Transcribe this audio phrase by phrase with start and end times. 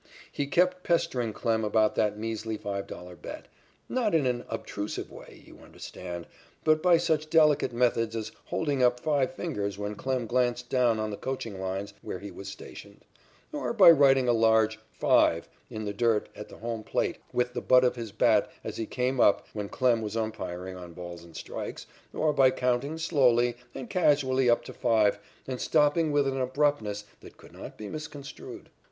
[0.31, 3.45] He kept pestering Klem about that measly $5 bet,
[3.87, 6.25] not in an obtrusive way, you understand,
[6.63, 11.11] but by such delicate methods as holding up five fingers when Klem glanced down on
[11.11, 13.05] the coaching lines where he was stationed,
[13.53, 17.61] or by writing a large "5" in the dirt at the home plate with the
[17.61, 21.35] butt of his bat as he came up when Klem was umpiring on balls and
[21.35, 27.03] strikes, or by counting slowly and casually up to five and stopping with an abruptness
[27.19, 28.71] that could not be misconstrued.